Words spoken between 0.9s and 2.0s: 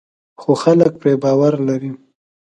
پرې باور لري.